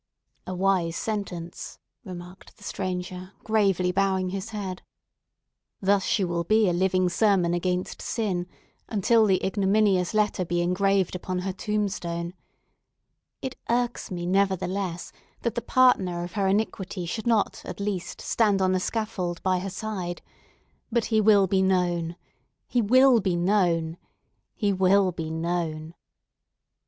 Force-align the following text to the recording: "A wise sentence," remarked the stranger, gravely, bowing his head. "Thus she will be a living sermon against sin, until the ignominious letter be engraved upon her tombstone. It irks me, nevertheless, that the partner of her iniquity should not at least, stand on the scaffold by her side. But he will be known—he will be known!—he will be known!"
"A 0.47 0.55
wise 0.55 0.95
sentence," 0.95 1.77
remarked 2.03 2.57
the 2.57 2.63
stranger, 2.63 3.33
gravely, 3.43 3.91
bowing 3.91 4.29
his 4.29 4.49
head. 4.49 4.81
"Thus 5.79 6.03
she 6.05 6.23
will 6.23 6.43
be 6.43 6.67
a 6.67 6.73
living 6.73 7.07
sermon 7.07 7.53
against 7.53 8.01
sin, 8.01 8.47
until 8.89 9.27
the 9.27 9.45
ignominious 9.45 10.15
letter 10.15 10.43
be 10.43 10.59
engraved 10.63 11.15
upon 11.15 11.37
her 11.37 11.53
tombstone. 11.53 12.33
It 13.43 13.57
irks 13.69 14.09
me, 14.09 14.25
nevertheless, 14.25 15.11
that 15.43 15.53
the 15.53 15.61
partner 15.61 16.23
of 16.23 16.31
her 16.31 16.47
iniquity 16.47 17.05
should 17.05 17.27
not 17.27 17.61
at 17.63 17.79
least, 17.79 18.21
stand 18.21 18.59
on 18.59 18.71
the 18.71 18.79
scaffold 18.79 19.39
by 19.43 19.59
her 19.59 19.69
side. 19.69 20.23
But 20.91 21.05
he 21.05 21.21
will 21.21 21.45
be 21.45 21.61
known—he 21.61 22.81
will 22.81 23.19
be 23.19 23.35
known!—he 23.35 24.73
will 24.73 25.11
be 25.11 25.29
known!" 25.29 25.93